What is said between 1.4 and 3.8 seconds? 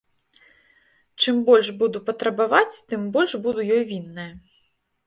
больш буду патрабаваць, тым больш буду